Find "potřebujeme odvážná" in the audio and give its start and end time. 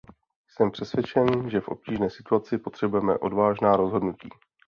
2.57-3.75